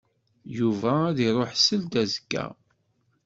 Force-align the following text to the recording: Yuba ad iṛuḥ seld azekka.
Yuba 0.57 0.91
ad 1.09 1.17
iṛuḥ 1.27 1.51
seld 1.55 1.93
azekka. 2.01 2.45